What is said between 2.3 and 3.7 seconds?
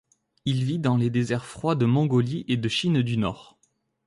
et de Chine du Nord.